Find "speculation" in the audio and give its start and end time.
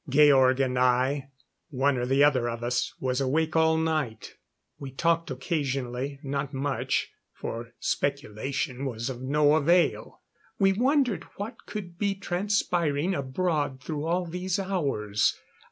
7.79-8.85